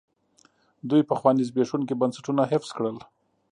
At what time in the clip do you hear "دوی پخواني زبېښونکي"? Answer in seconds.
0.89-1.93